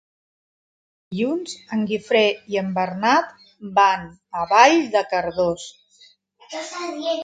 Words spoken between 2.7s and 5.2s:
Bernat van a Vall de